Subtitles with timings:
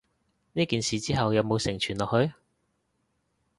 [0.53, 2.33] 呢件事之後有無承傳落去？